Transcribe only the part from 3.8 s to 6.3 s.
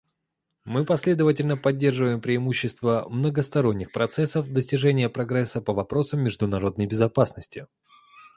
процессов достижения прогресса по вопросам